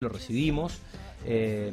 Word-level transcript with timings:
lo 0.00 0.10
recibimos. 0.10 0.78
eh, 1.24 1.72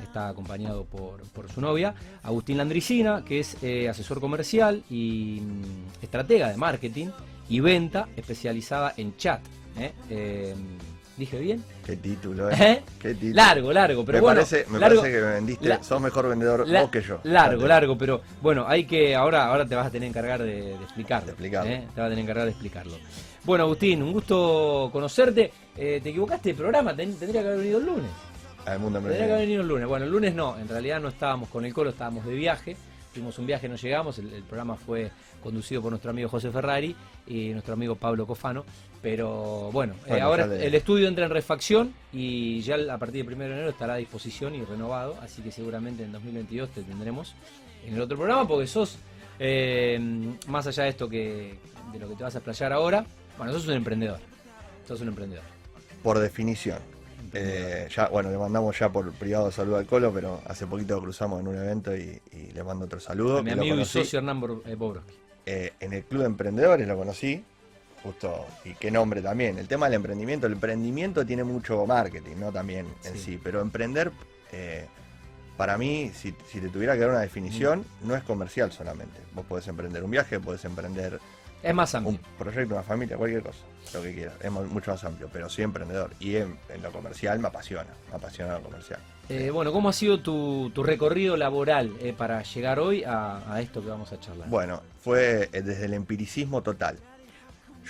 está 0.00 0.28
acompañado 0.28 0.84
por, 0.84 1.50
su 1.52 1.60
novia, 1.60 1.94
Agustín 2.22 2.58
Landricina, 2.58 3.24
que 3.24 3.40
es 3.40 3.60
eh, 3.62 3.88
asesor 3.88 4.20
comercial 4.20 4.84
y 4.88 5.40
mm, 5.42 6.02
estratega 6.02 6.48
de 6.48 6.56
marketing 6.56 7.08
y 7.48 7.58
venta 7.58 8.08
especializada 8.16 8.94
en 8.96 9.16
chat. 9.16 9.40
¿eh? 9.78 10.54
¿Dije 11.16 11.38
bien? 11.38 11.64
Qué 11.84 11.96
título, 11.96 12.50
¿Eh? 12.50 12.54
¿eh? 12.60 12.82
Qué 13.00 13.14
título. 13.14 13.34
Largo, 13.36 13.72
largo, 13.72 14.04
pero 14.04 14.18
me 14.18 14.22
bueno. 14.22 14.36
parece, 14.42 14.66
me 14.68 14.78
largo- 14.78 15.00
parece 15.00 15.16
que 15.18 15.24
me 15.24 15.32
vendiste. 15.32 15.68
la- 15.68 15.82
sos 15.82 15.98
mejor 16.00 16.28
vendedor 16.28 16.68
la- 16.68 16.82
vos 16.82 16.90
que 16.90 17.00
yo. 17.00 17.20
Largo, 17.24 17.66
largo, 17.66 17.96
pero 17.96 18.20
bueno, 18.42 18.66
hay 18.68 18.84
que. 18.84 19.14
Ahora, 19.14 19.46
ahora 19.46 19.64
te 19.66 19.74
vas 19.74 19.86
a 19.86 19.90
tener 19.90 20.12
que 20.12 20.18
encargar 20.18 20.42
de, 20.42 20.46
de 20.56 20.74
explicarlo. 20.74 21.26
De 21.26 21.32
explicarlo. 21.32 21.70
¿eh? 21.70 21.86
Te 21.94 22.00
vas 22.00 22.06
a 22.08 22.10
tener 22.10 22.16
que 22.16 22.20
encargar 22.22 22.44
de 22.44 22.50
explicarlo. 22.50 22.92
Bueno, 23.44 23.64
Agustín, 23.64 24.02
un 24.02 24.12
gusto 24.12 24.90
conocerte. 24.92 25.50
Eh, 25.74 26.00
te 26.02 26.10
equivocaste 26.10 26.50
de 26.50 26.54
programa, 26.54 26.94
ten- 26.94 27.14
tendría 27.14 27.40
que 27.40 27.48
haber 27.48 27.60
venido 27.60 27.78
el 27.78 27.86
lunes. 27.86 28.10
Al 28.66 28.78
mundo 28.80 28.98
Tendría 28.98 29.26
que 29.26 29.32
haber 29.32 29.44
venido 29.46 29.62
el 29.62 29.68
lunes. 29.68 29.86
Bueno, 29.88 30.04
el 30.04 30.10
lunes 30.10 30.34
no, 30.34 30.58
en 30.58 30.68
realidad 30.68 31.00
no 31.00 31.08
estábamos 31.08 31.48
con 31.48 31.64
el 31.64 31.72
colo, 31.72 31.90
estábamos 31.90 32.26
de 32.26 32.34
viaje. 32.34 32.76
Tuvimos 33.16 33.38
un 33.38 33.46
viaje, 33.46 33.66
no 33.66 33.76
llegamos. 33.76 34.18
El, 34.18 34.30
el 34.30 34.42
programa 34.42 34.76
fue 34.76 35.10
conducido 35.42 35.80
por 35.80 35.90
nuestro 35.90 36.10
amigo 36.10 36.28
José 36.28 36.50
Ferrari 36.50 36.94
y 37.26 37.48
nuestro 37.48 37.72
amigo 37.72 37.96
Pablo 37.96 38.26
Cofano. 38.26 38.62
Pero 39.00 39.70
bueno, 39.72 39.94
eh, 40.06 40.20
ahora 40.20 40.44
el 40.44 40.74
estudio 40.74 41.08
entra 41.08 41.24
en 41.24 41.30
refacción 41.30 41.94
y 42.12 42.60
ya 42.60 42.76
a 42.92 42.98
partir 42.98 43.24
del 43.24 43.34
1 43.34 43.44
de 43.44 43.52
enero 43.52 43.70
estará 43.70 43.94
a 43.94 43.96
disposición 43.96 44.54
y 44.54 44.64
renovado. 44.64 45.16
Así 45.22 45.40
que 45.40 45.50
seguramente 45.50 46.04
en 46.04 46.12
2022 46.12 46.68
te 46.68 46.82
tendremos 46.82 47.34
en 47.86 47.94
el 47.94 48.02
otro 48.02 48.18
programa 48.18 48.46
porque 48.46 48.66
sos, 48.66 48.98
eh, 49.38 49.98
más 50.48 50.66
allá 50.66 50.82
de 50.82 50.88
esto 50.90 51.08
que 51.08 51.54
de 51.90 51.98
lo 51.98 52.06
que 52.10 52.16
te 52.16 52.22
vas 52.22 52.34
a 52.34 52.38
explayar 52.38 52.74
ahora, 52.74 53.06
bueno, 53.38 53.50
sos 53.54 53.66
un 53.66 53.74
emprendedor. 53.74 54.18
Sos 54.86 55.00
un 55.00 55.08
emprendedor. 55.08 55.44
Por 56.02 56.18
definición. 56.18 56.95
Eh, 57.32 57.88
ya, 57.94 58.08
bueno, 58.08 58.30
le 58.30 58.38
mandamos 58.38 58.78
ya 58.78 58.88
por 58.90 59.12
privado 59.12 59.50
saludo 59.50 59.76
al 59.78 59.86
Colo, 59.86 60.12
pero 60.12 60.40
hace 60.46 60.66
poquito 60.66 61.00
cruzamos 61.00 61.40
en 61.40 61.48
un 61.48 61.56
evento 61.56 61.96
y, 61.96 62.20
y 62.32 62.52
le 62.52 62.62
mando 62.64 62.84
otro 62.86 63.00
saludo. 63.00 63.38
A 63.38 63.42
mi 63.42 63.50
amigo 63.52 63.76
y 63.76 63.84
socio 63.84 64.18
Hernán 64.18 64.38
eh, 64.66 64.74
Bobrovsky. 64.74 65.14
eh, 65.46 65.72
en 65.80 65.92
el 65.92 66.04
Club 66.04 66.20
de 66.20 66.26
Emprendedores 66.26 66.86
lo 66.88 66.96
conocí, 66.96 67.42
justo, 68.02 68.46
y 68.64 68.74
qué 68.74 68.90
nombre 68.90 69.22
también. 69.22 69.58
El 69.58 69.68
tema 69.68 69.86
del 69.86 69.94
emprendimiento, 69.94 70.46
el 70.46 70.54
emprendimiento 70.54 71.24
tiene 71.26 71.44
mucho 71.44 71.84
marketing, 71.86 72.36
¿no? 72.38 72.52
También 72.52 72.86
en 73.04 73.12
Sí. 73.14 73.18
sí, 73.18 73.40
pero 73.42 73.60
emprender, 73.60 74.12
eh, 74.52 74.86
para 75.56 75.78
mí, 75.78 76.10
si, 76.14 76.34
si 76.50 76.60
te 76.60 76.68
tuviera 76.68 76.94
que 76.94 77.00
dar 77.00 77.10
una 77.10 77.20
definición, 77.20 77.80
Mm. 78.02 78.08
no 78.08 78.14
es 78.16 78.22
comercial 78.24 78.72
solamente. 78.72 79.18
Vos 79.34 79.46
podés 79.46 79.66
emprender 79.68 80.04
un 80.04 80.10
viaje, 80.10 80.38
podés 80.38 80.64
emprender 80.64 81.18
Es 81.62 81.74
más 81.74 81.94
amplio. 81.94 82.18
un 82.18 82.38
proyecto, 82.38 82.74
una 82.74 82.82
familia, 82.82 83.16
cualquier 83.16 83.42
cosa, 83.42 83.58
lo 83.94 84.02
que 84.02 84.14
quieras. 84.14 84.34
Es 84.40 84.50
mu- 84.50 84.64
mucho 84.66 84.90
más 84.92 85.02
amplio, 85.04 85.28
pero 85.32 85.48
soy 85.48 85.64
emprendedor. 85.64 86.10
Y 86.20 86.36
en, 86.36 86.56
en 86.68 86.82
lo 86.82 86.92
comercial 86.92 87.38
me 87.38 87.48
apasiona, 87.48 87.90
me 88.10 88.16
apasiona 88.16 88.54
lo 88.58 88.62
comercial. 88.62 89.00
Eh, 89.28 89.50
bueno, 89.50 89.72
¿cómo 89.72 89.88
ha 89.88 89.92
sido 89.92 90.20
tu, 90.20 90.70
tu 90.72 90.84
recorrido 90.84 91.36
laboral 91.36 91.92
eh, 92.00 92.12
para 92.16 92.42
llegar 92.42 92.78
hoy 92.78 93.02
a, 93.02 93.52
a 93.52 93.60
esto 93.60 93.82
que 93.82 93.88
vamos 93.88 94.12
a 94.12 94.20
charlar? 94.20 94.48
Bueno, 94.48 94.82
fue 95.00 95.48
eh, 95.52 95.62
desde 95.62 95.86
el 95.86 95.94
empiricismo 95.94 96.62
total. 96.62 96.98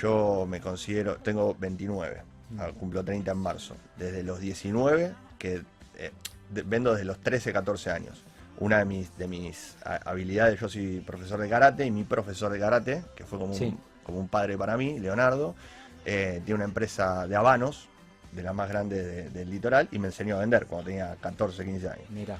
Yo 0.00 0.46
me 0.48 0.60
considero, 0.60 1.16
tengo 1.16 1.54
29, 1.58 2.22
ah, 2.58 2.68
cumplo 2.78 3.04
30 3.04 3.30
en 3.32 3.38
marzo. 3.38 3.76
Desde 3.98 4.22
los 4.22 4.40
19, 4.40 5.12
que 5.38 5.62
eh, 5.98 6.10
de- 6.50 6.62
vendo 6.62 6.92
desde 6.92 7.04
los 7.04 7.18
13, 7.20 7.52
14 7.52 7.90
años. 7.90 8.22
Una 8.58 8.78
de 8.78 8.84
mis, 8.86 9.16
de 9.18 9.28
mis 9.28 9.76
habilidades, 9.84 10.58
yo 10.58 10.68
soy 10.68 11.00
profesor 11.00 11.38
de 11.40 11.48
karate 11.48 11.84
y 11.84 11.90
mi 11.90 12.04
profesor 12.04 12.50
de 12.50 12.58
karate, 12.58 13.02
que 13.14 13.24
fue 13.24 13.38
como, 13.38 13.54
Sí. 13.54 13.64
un, 13.66 13.80
como 14.02 14.18
un 14.18 14.28
padre 14.28 14.56
para 14.56 14.76
mí, 14.78 14.98
Leonardo, 14.98 15.54
eh, 16.06 16.40
tiene 16.44 16.56
una 16.56 16.64
empresa 16.64 17.26
de 17.26 17.36
habanos, 17.36 17.88
de 18.32 18.42
la 18.42 18.52
más 18.54 18.68
grande 18.68 19.02
de- 19.02 19.30
del 19.30 19.50
litoral, 19.50 19.88
y 19.92 19.98
me 19.98 20.08
enseñó 20.08 20.36
a 20.36 20.40
vender 20.40 20.66
cuando 20.66 20.86
tenía 20.86 21.16
14, 21.20 21.64
15 21.64 21.88
años. 21.88 22.08
Mira, 22.10 22.38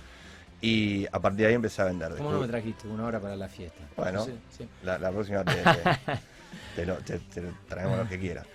Y 0.63 1.05
a 1.13 1.21
partir 1.21 1.41
de 1.43 1.47
ahí 1.49 1.55
empecé 1.55 1.83
a 1.83 1.85
vender. 1.85 2.13
¿cómo 2.17 2.33
no 2.33 2.41
me 2.41 2.49
trajiste 2.49 2.89
una 2.89 3.05
hora 3.05 3.21
para 3.21 3.37
la 3.37 3.47
fiesta? 3.47 3.79
Bueno. 3.95 4.25
Sí, 4.25 4.33
sí. 4.57 4.67
la, 4.85 4.99
la 4.99 5.11
próxima 5.11 5.45
te, 5.45 5.53
te- 5.53 5.61
te 6.77 6.87
lo- 6.87 6.97
te 6.97 7.21
traemos 7.69 7.99
lo 7.99 8.09
que 8.09 8.19
quieras. 8.19 8.47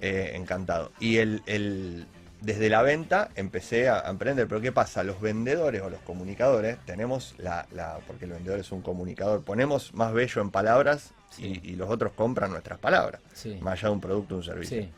Eh, 0.00 0.32
encantado. 0.34 0.92
Y 0.98 1.18
el, 1.18 1.42
el- 1.44 2.06
desde 2.42 2.68
la 2.68 2.82
venta 2.82 3.28
empecé 3.36 3.88
a, 3.88 4.00
emprender. 4.10 4.46
Pero 4.48 4.60
¿qué 4.60 4.72
pasa? 4.72 5.02
Los 5.04 5.20
vendedores 5.20 5.80
o 5.82 5.90
los 5.90 6.00
comunicadores 6.00 6.78
tenemos 6.84 7.34
la, 7.38 7.66
la- 7.72 7.98
porque 8.06 8.24
el 8.24 8.32
vendedor 8.32 8.58
es 8.60 8.72
un 8.72 8.82
comunicador, 8.82 9.42
ponemos 9.42 9.94
más 9.94 10.12
bello 10.12 10.42
en 10.42 10.50
palabras 10.50 11.12
Sí. 11.30 11.60
y, 11.64 11.70
y 11.70 11.76
los 11.76 11.88
otros 11.88 12.12
compran 12.12 12.50
nuestras 12.50 12.78
palabras, 12.78 13.22
Sí. 13.32 13.56
más 13.62 13.74
allá 13.78 13.88
de 13.88 13.94
un 13.94 14.00
producto 14.02 14.34
o 14.34 14.38
un 14.38 14.44
servicio. 14.44 14.82
Sí, 14.82 14.90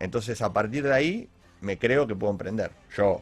Entonces 0.00 0.40
a 0.40 0.50
partir 0.52 0.84
de 0.84 0.94
ahí 0.94 1.28
me 1.60 1.76
creo 1.78 2.06
que 2.06 2.14
puedo 2.14 2.30
emprender. 2.32 2.70
Yo, 2.96 3.20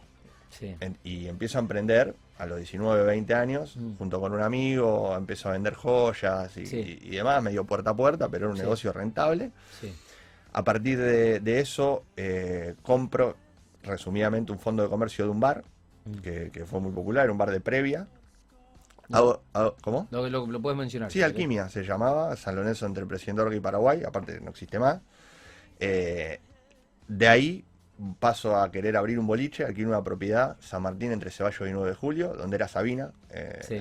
en- 0.60 0.96
y 1.02 1.26
empiezo 1.26 1.58
a 1.58 1.62
emprender 1.62 2.14
a 2.38 2.46
los 2.46 2.58
19, 2.58 3.02
20 3.04 3.34
años, 3.34 3.76
Mm. 3.76 3.96
junto 3.96 4.20
con 4.20 4.32
un 4.32 4.40
amigo, 4.42 5.16
empiezo 5.16 5.48
a 5.48 5.52
vender 5.52 5.74
joyas 5.74 6.56
y, 6.56 6.60
y- 6.62 6.98
y 7.02 7.10
demás, 7.16 7.42
medio 7.42 7.64
puerta 7.64 7.90
a 7.90 7.96
puerta, 7.96 8.28
pero 8.28 8.46
era 8.46 8.52
un 8.52 8.58
negocio 8.58 8.92
rentable. 8.92 9.50
A 10.52 10.62
partir 10.62 10.98
de, 10.98 11.40
de 11.40 11.58
eso, 11.60 12.04
eh, 12.16 12.74
compro, 12.82 13.36
resumidamente, 13.84 14.52
un 14.52 14.58
fondo 14.58 14.82
de 14.82 14.88
comercio 14.88 15.24
de 15.24 15.30
un 15.30 15.40
bar, 15.40 15.64
Mm. 16.04 16.18
que, 16.18 16.50
que 16.52 16.66
fue 16.66 16.80
muy 16.80 16.92
popular, 16.92 17.30
un 17.30 17.38
bar 17.38 17.50
de 17.50 17.60
previa. 17.60 18.06
Hago- 19.10 19.40
hago- 19.54 19.74
¿Cómo? 19.82 20.08
Lo, 20.10 20.28
lo- 20.28 20.46
lo 20.46 20.60
puedes 20.62 20.78
mencionar. 20.78 21.10
Sí. 21.10 21.22
Alquimia 21.22 21.68
se 21.68 21.82
llamaba, 21.84 22.36
San 22.36 22.56
Lorenzo 22.56 22.84
entre 22.86 23.06
Presidente 23.06 23.40
Orga 23.42 23.56
y 23.56 23.60
Paraguay, 23.60 24.02
aparte 24.04 24.40
no 24.40 24.50
existe 24.50 24.78
más. 24.78 25.00
Eh, 25.80 26.40
de 27.08 27.28
ahí 27.28 27.64
paso 28.18 28.56
a 28.56 28.70
querer 28.72 28.96
abrir 28.96 29.18
un 29.18 29.26
boliche, 29.26 29.64
aquí 29.64 29.82
en 29.82 29.88
una 29.88 30.02
propiedad, 30.02 30.56
San 30.60 30.82
Martín 30.82 31.12
entre 31.12 31.30
Ceballos 31.30 31.68
y 31.68 31.72
9 31.72 31.90
de 31.90 31.94
Julio, 31.96 32.34
donde 32.34 32.56
era 32.56 32.66
Sabina. 32.68 33.12
eh, 33.30 33.60
Sí. 33.62 33.78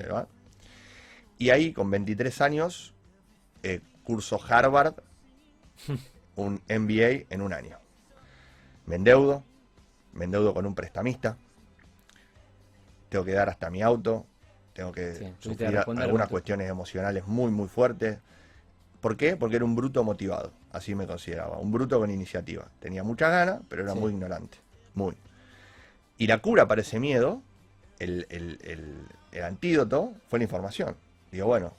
Y 1.38 1.50
ahí, 1.50 1.72
con 1.72 1.90
23 1.90 2.40
años, 2.40 2.94
eh, 3.62 3.80
curso 4.04 4.38
Harvard, 4.48 4.94
un 6.36 6.60
MBA 6.68 7.26
en 7.30 7.42
un 7.42 7.52
año. 7.52 7.78
Me 8.86 8.96
endeudo, 8.96 9.42
me 10.14 10.24
endeudo 10.24 10.54
con 10.54 10.66
un 10.66 10.74
prestamista, 10.74 11.36
tengo 13.08 13.24
que 13.24 13.32
dar 13.32 13.48
hasta 13.48 13.70
mi 13.70 13.82
auto, 13.82 14.26
tengo 14.72 14.92
que 14.92 15.14
Sí, 15.14 15.32
sufrir 15.40 15.78
algunas 15.86 16.28
cuestiones 16.28 16.68
emocionales 16.68 17.26
muy, 17.26 17.50
muy 17.50 17.68
fuertes. 17.68 18.18
¿Por 19.00 19.16
qué? 19.16 19.36
Porque 19.36 19.56
era 19.56 19.64
un 19.64 19.76
bruto 19.76 20.02
motivado, 20.02 20.52
así 20.72 20.94
me 20.94 21.06
consideraba, 21.06 21.58
un 21.58 21.70
bruto 21.70 21.98
con 22.00 22.10
iniciativa. 22.10 22.66
Tenía 22.80 23.04
mucha 23.04 23.28
ganas, 23.28 23.60
pero 23.68 23.82
era 23.82 23.92
Sí. 23.92 23.98
muy 23.98 24.12
ignorante, 24.12 24.58
muy. 24.94 25.16
Y 26.16 26.26
la 26.26 26.38
cura 26.38 26.66
para 26.66 26.80
ese 26.80 26.98
miedo, 26.98 27.42
el, 27.98 28.26
el- 28.30 28.58
el- 28.62 29.06
el 29.32 29.42
antídoto, 29.44 30.14
fue 30.28 30.38
la 30.38 30.44
información. 30.44 30.96
Digo, 31.30 31.46
bueno, 31.46 31.72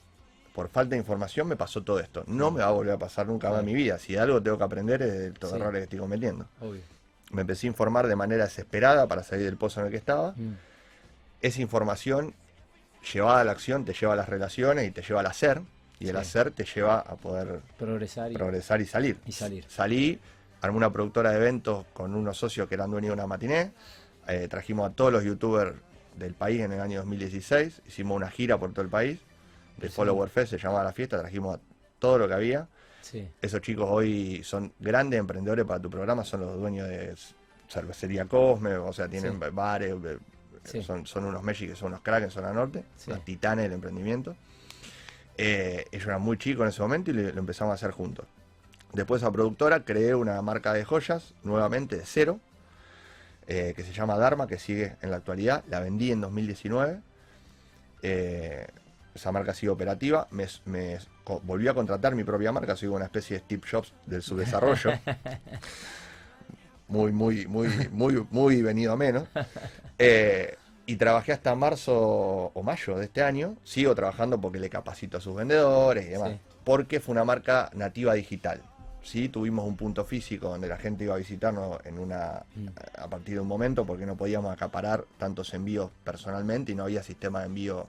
por 0.54 0.68
falta 0.68 0.90
de 0.90 0.98
información 0.98 1.48
me 1.48 1.56
pasó 1.56 1.82
todo 1.82 2.00
esto. 2.00 2.22
No 2.26 2.50
me 2.50 2.60
va 2.60 2.68
a 2.68 2.72
volver 2.72 2.94
a 2.94 2.98
pasar 2.98 3.26
nunca 3.26 3.50
más 3.50 3.60
en 3.60 3.66
mi 3.66 3.74
vida. 3.74 3.98
Si 3.98 4.12
de 4.14 4.20
algo 4.20 4.42
tengo 4.42 4.56
que 4.56 4.64
aprender 4.64 5.02
es 5.02 5.12
de 5.12 5.32
los 5.40 5.50
Sí. 5.50 5.56
errores 5.56 5.80
que 5.80 5.84
estoy 5.84 5.98
cometiendo. 5.98 6.46
Obvio. 6.60 6.80
Me 7.32 7.40
empecé 7.42 7.66
a 7.66 7.70
informar 7.70 8.06
de 8.06 8.16
manera 8.16 8.44
desesperada 8.44 9.06
para 9.08 9.22
salir 9.22 9.44
del 9.44 9.56
pozo 9.56 9.80
en 9.80 9.86
el 9.86 9.92
que 9.92 9.98
estaba. 9.98 10.32
Mm. 10.36 10.54
Esa 11.42 11.60
información 11.60 12.34
llevada 13.12 13.40
a 13.40 13.44
la 13.44 13.52
acción 13.52 13.84
te 13.84 13.92
lleva 13.92 14.12
a 14.14 14.16
las 14.16 14.28
relaciones 14.28 14.86
y 14.86 14.90
te 14.90 15.02
lleva 15.02 15.20
al 15.20 15.26
hacer. 15.26 15.62
Y 15.98 16.08
el 16.08 16.16
Sí. 16.16 16.20
hacer 16.22 16.50
te 16.50 16.64
lleva 16.64 16.98
a 16.98 17.16
poder 17.16 17.60
Progresar 17.78 18.30
y. 18.30 18.34
progresar 18.34 18.80
y 18.82 18.86
salir. 18.86 19.16
Y 19.26 19.32
salir. 19.32 19.64
Salí, 19.68 20.20
armé 20.60 20.76
una 20.76 20.92
productora 20.92 21.30
de 21.30 21.36
eventos 21.38 21.86
con 21.94 22.14
unos 22.14 22.36
socios 22.36 22.68
que 22.68 22.74
eran 22.74 22.90
dueños 22.90 23.10
de 23.10 23.14
una 23.14 23.26
matiné. 23.26 23.72
eh, 24.28 24.48
trajimos 24.48 24.90
a 24.90 24.92
todos 24.92 25.12
los 25.12 25.22
youtubers 25.22 25.76
del 26.16 26.34
país 26.34 26.60
en 26.60 26.72
el 26.72 26.80
año 26.80 26.98
2016. 26.98 27.80
Hicimos 27.86 28.16
una 28.16 28.28
gira 28.28 28.58
por 28.58 28.72
todo 28.72 28.82
el 28.82 28.88
país. 28.90 29.20
De 29.76 29.88
Sí. 29.88 29.94
Follower 29.94 30.28
Fest 30.28 30.50
se 30.50 30.58
llamaba 30.58 30.82
la 30.82 30.92
fiesta. 30.92 31.20
Trajimos 31.20 31.56
a 31.56 31.60
todo 32.00 32.18
lo 32.18 32.26
que 32.26 32.34
había. 32.34 32.66
Sí. 33.10 33.28
Esos 33.40 33.60
chicos 33.60 33.86
hoy 33.88 34.42
son 34.42 34.72
grandes 34.80 35.20
emprendedores 35.20 35.64
para 35.64 35.80
tu 35.80 35.88
programa. 35.88 36.24
Son 36.24 36.40
los 36.40 36.58
dueños 36.58 36.88
de 36.88 37.14
cervecería 37.68 38.24
Cosme. 38.24 38.74
O 38.76 38.92
sea, 38.92 39.06
tienen 39.08 39.34
Sí. 39.40 39.46
bares. 39.52 39.94
eh, 40.04 40.18
Sí. 40.64 40.82
Son, 40.82 41.06
son 41.06 41.24
unos 41.26 41.44
Messi 41.44 41.68
que 41.68 41.76
son 41.76 41.88
unos 41.88 42.00
cracks 42.00 42.24
en 42.24 42.30
zona 42.32 42.52
norte. 42.52 42.82
Unos 43.06 43.24
titanes 43.24 43.62
del 43.64 43.72
emprendimiento. 43.74 44.34
Eh, 45.38 45.84
ellos 45.92 46.06
eran 46.08 46.20
muy 46.22 46.36
chicos 46.38 46.62
en 46.64 46.68
ese 46.70 46.82
momento 46.82 47.12
y 47.12 47.14
lo, 47.14 47.22
lo 47.30 47.38
empezamos 47.38 47.70
a 47.70 47.74
hacer 47.76 47.92
juntos. 47.92 48.26
Después 48.92 49.22
a 49.22 49.30
productora 49.30 49.84
creé 49.84 50.16
una 50.16 50.40
marca 50.42 50.72
de 50.72 50.84
joyas, 50.84 51.34
nuevamente 51.44 51.96
de 51.96 52.04
cero, 52.04 52.40
eh, 53.46 53.74
que 53.76 53.84
se 53.84 53.92
llama 53.92 54.16
Dharma, 54.16 54.48
que 54.48 54.58
sigue 54.58 54.96
en 55.02 55.10
la 55.12 55.18
actualidad. 55.18 55.62
La 55.68 55.78
vendí 55.78 56.10
en 56.10 56.20
2019. 56.20 57.00
Eh, 58.02 58.66
esa 59.16 59.32
marca 59.32 59.52
sigue 59.54 59.70
operativa. 59.70 60.28
Me, 60.30 60.46
volví 61.42 61.68
a 61.68 61.74
contratar 61.74 62.14
mi 62.14 62.24
propia 62.24 62.52
marca, 62.52 62.76
soy 62.76 62.88
una 62.88 63.06
especie 63.06 63.38
de 63.38 63.44
Steve 63.44 63.62
Jobs 63.70 63.92
del 64.06 64.22
subdesarrollo. 64.22 64.92
muy, 66.88 67.12
muy, 67.12 67.46
muy, 67.46 67.68
muy, 67.90 68.26
muy 68.30 68.62
venido 68.62 68.92
a 68.92 68.96
menos. 68.96 69.28
Eh, 69.98 70.56
y 70.86 70.96
trabajé 70.96 71.32
hasta 71.32 71.54
marzo 71.54 72.52
o 72.54 72.62
mayo 72.62 72.96
de 72.96 73.06
este 73.06 73.22
año. 73.22 73.56
Sigo 73.64 73.94
trabajando 73.94 74.40
porque 74.40 74.58
le 74.58 74.70
capacito 74.70 75.18
a 75.18 75.20
sus 75.20 75.34
vendedores 75.34 76.06
y 76.06 76.10
demás. 76.10 76.32
Sí. 76.32 76.40
Porque 76.64 77.00
fue 77.00 77.12
una 77.12 77.24
marca 77.24 77.70
nativa 77.74 78.14
digital. 78.14 78.62
sí 79.02 79.28
tuvimos 79.28 79.64
un 79.64 79.76
punto 79.76 80.04
físico 80.04 80.48
donde 80.48 80.68
la 80.68 80.76
gente 80.76 81.04
iba 81.04 81.14
a 81.14 81.18
visitarnos 81.18 81.78
en 81.84 81.98
una 81.98 82.44
Mm. 82.54 82.66
a 82.98 83.08
partir 83.08 83.34
de 83.34 83.40
un 83.40 83.48
momento 83.48 83.84
porque 83.86 84.04
no 84.04 84.16
podíamos 84.16 84.52
acaparar 84.52 85.04
tantos 85.18 85.54
envíos 85.54 85.90
personalmente 86.04 86.72
y 86.72 86.74
no 86.74 86.84
había 86.84 87.02
sistema 87.02 87.40
de 87.40 87.46
envío 87.46 87.86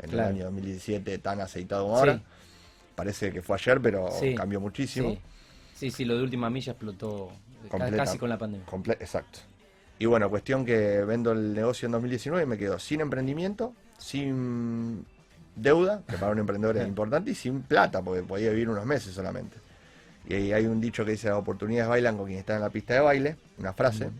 en 0.00 0.10
Claro. 0.10 0.28
el 0.30 0.34
año 0.36 0.44
2017 0.46 1.18
tan 1.18 1.40
aceitado 1.40 1.84
como 1.84 1.96
ahora. 1.98 2.14
Sí. 2.16 2.22
Parece 2.94 3.32
que 3.32 3.42
fue 3.42 3.56
ayer, 3.56 3.80
pero 3.80 4.08
Sí. 4.18 4.34
cambió 4.34 4.60
muchísimo. 4.60 5.10
Sí. 5.10 5.18
sí, 5.74 5.90
sí, 5.90 6.04
lo 6.04 6.16
de 6.16 6.22
última 6.22 6.48
milla 6.50 6.72
explotó 6.72 7.30
Completa- 7.68 7.96
casi 7.96 8.18
con 8.18 8.28
la 8.30 8.38
pandemia. 8.38 8.66
Exacto. 9.00 9.40
Y 9.98 10.06
bueno, 10.06 10.28
cuestión 10.30 10.64
que 10.64 11.04
vendo 11.04 11.32
el 11.32 11.54
negocio 11.54 11.86
en 11.86 11.92
2019 11.92 12.44
y 12.44 12.46
me 12.46 12.58
quedo 12.58 12.78
sin 12.78 13.00
emprendimiento, 13.00 13.74
sin 13.98 15.04
deuda, 15.54 16.02
que 16.08 16.16
para 16.18 16.32
un 16.32 16.38
emprendedor 16.38 16.76
es 16.76 16.86
importante, 16.88 17.30
y 17.30 17.34
sin 17.34 17.62
plata, 17.62 18.02
porque 18.02 18.22
podía 18.22 18.50
vivir 18.50 18.68
unos 18.68 18.84
meses 18.86 19.14
solamente. 19.14 19.56
Y 20.28 20.34
ahí 20.34 20.52
hay 20.52 20.66
un 20.66 20.80
dicho 20.80 21.04
que 21.04 21.12
dice, 21.12 21.28
las 21.28 21.38
oportunidades 21.38 21.88
bailan 21.88 22.16
con 22.16 22.26
quien 22.26 22.38
está 22.38 22.56
en 22.56 22.60
la 22.62 22.70
pista 22.70 22.94
de 22.94 23.00
baile, 23.00 23.36
una 23.58 23.72
frase, 23.72 24.10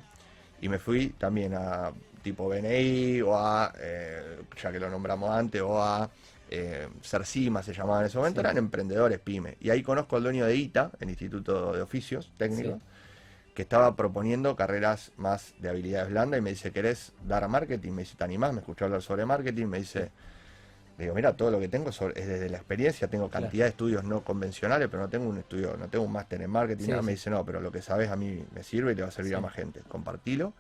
y 0.61 0.69
me 0.69 0.79
fui 0.79 1.09
también 1.19 1.53
a 1.55 1.91
tipo 2.27 2.49
BNI 2.49 3.23
o 3.23 3.37
a, 3.37 3.73
eh, 3.79 4.41
ya 4.61 4.73
que 4.73 4.81
lo 4.81 4.91
nombramos 4.91 5.31
antes, 5.31 5.63
o 5.63 5.81
a 5.81 6.11
eh, 6.51 6.89
Cercima 7.01 7.63
se 7.63 7.73
llamaba 7.73 8.01
en 8.01 8.07
ese 8.07 8.19
momento, 8.19 8.41
Sí. 8.41 8.47
eran 8.47 8.59
emprendedores 8.59 9.21
pyme. 9.21 9.57
Y 9.61 9.71
ahí 9.71 9.81
conozco 9.85 10.17
al 10.17 10.25
dueño 10.25 10.45
de 10.45 10.57
ITA, 10.57 10.91
el 10.99 11.09
Instituto 11.09 11.73
de 11.73 11.83
Oficios 11.83 12.33
Técnicos, 12.37 12.79
Sí. 12.79 13.53
que 13.55 13.63
estaba 13.63 13.95
proponiendo 13.95 14.57
carreras 14.57 15.13
más 15.17 15.55
de 15.61 15.69
habilidades 15.69 16.11
blandas 16.11 16.39
y 16.39 16.43
me 16.43 16.51
dice, 16.51 16.73
¿querés 16.73 17.13
dar 17.29 17.47
marketing? 17.49 17.93
Me 17.93 18.03
dice, 18.03 18.17
¿te 18.17 18.25
animás? 18.25 18.53
Me 18.53 18.59
escuchó 18.59 18.87
hablar 18.87 19.03
sobre 19.03 19.25
marketing, 19.25 19.67
me 19.67 19.79
dice, 19.79 20.11
le 20.99 21.05
digo, 21.05 21.15
mira, 21.15 21.37
todo 21.37 21.53
lo 21.53 21.61
que 21.61 21.69
tengo 21.69 21.91
es 21.91 22.27
desde 22.27 22.49
la 22.51 22.57
experiencia, 22.57 23.07
tengo 23.09 23.29
Claro. 23.29 23.45
cantidad 23.45 23.67
de 23.67 23.71
estudios 23.71 24.03
no 24.03 24.23
convencionales, 24.23 24.89
pero 24.91 25.05
no 25.05 25.09
tengo 25.09 25.29
un 25.29 25.39
estudio, 25.39 25.77
no 25.77 25.87
tengo 25.89 26.05
un 26.05 26.13
máster 26.13 26.43
en 26.43 26.51
marketing, 26.51 26.85
Sí, 26.87 26.91
nada. 26.91 27.03
me 27.03 27.13
sí. 27.13 27.17
dice, 27.19 27.31
no, 27.31 27.45
pero 27.45 27.61
lo 27.61 27.71
que 27.71 27.83
sabes 27.83 28.11
a 28.11 28.17
mí 28.17 28.45
me 28.53 28.65
sirve 28.65 28.91
y 28.93 28.95
le 28.97 29.03
va 29.03 29.09
a 29.09 29.13
servir 29.13 29.37
a 29.37 29.41
más 29.41 29.53
gente, 29.53 29.81
compartilo. 29.89 30.53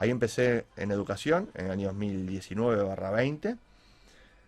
Ahí 0.00 0.08
empecé 0.08 0.64
en 0.78 0.92
educación, 0.92 1.50
en 1.54 1.66
el 1.66 1.72
año 1.72 1.92
2019-20. 1.92 3.58